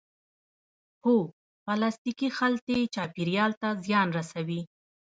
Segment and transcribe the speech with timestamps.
[1.03, 1.15] هو،
[1.65, 4.61] پلاستیکی خلطی چاپیریال ته زیان رسوی